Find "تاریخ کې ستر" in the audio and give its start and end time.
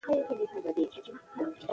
0.65-1.15